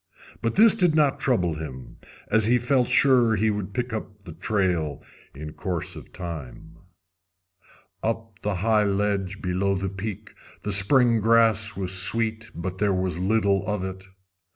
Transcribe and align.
But 0.41 0.55
this 0.55 0.73
did 0.73 0.95
not 0.95 1.19
trouble 1.19 1.53
him, 1.53 1.97
as 2.27 2.47
he 2.47 2.57
felt 2.57 2.89
sure 2.89 3.35
he 3.35 3.51
would 3.51 3.71
pick 3.71 3.93
up 3.93 4.23
the 4.23 4.31
trail 4.33 5.03
in 5.35 5.53
course 5.53 5.95
of 5.95 6.11
time. 6.11 6.77
Up 8.01 8.29
on 8.39 8.41
the 8.41 8.55
high 8.65 8.83
ledge 8.83 9.43
below 9.43 9.75
the 9.75 9.89
peak 9.89 10.33
the 10.63 10.71
spring 10.71 11.19
grass 11.21 11.75
was 11.75 11.93
sweet, 11.93 12.49
but 12.55 12.79
there 12.79 12.95
was 12.95 13.19
little 13.19 13.63
of 13.67 13.85
it. 13.85 14.05